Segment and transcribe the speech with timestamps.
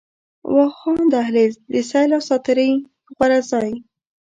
[0.55, 2.69] واخان دهلېز، د سيل او ساعتري
[3.15, 3.71] غوره ځای